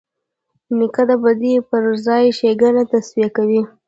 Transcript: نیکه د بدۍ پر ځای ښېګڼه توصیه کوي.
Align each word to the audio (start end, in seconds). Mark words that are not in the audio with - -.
نیکه 0.77 1.03
د 1.09 1.11
بدۍ 1.23 1.53
پر 1.69 1.83
ځای 2.05 2.25
ښېګڼه 2.37 2.83
توصیه 2.91 3.27
کوي. 3.35 3.61